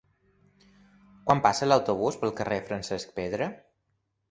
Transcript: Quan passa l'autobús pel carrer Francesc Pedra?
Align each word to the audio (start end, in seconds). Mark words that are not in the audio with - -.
Quan 1.27 1.43
passa 1.47 1.69
l'autobús 1.69 2.19
pel 2.23 2.35
carrer 2.41 2.59
Francesc 2.73 3.15
Pedra? 3.23 3.53